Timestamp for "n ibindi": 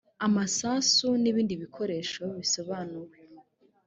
1.21-1.53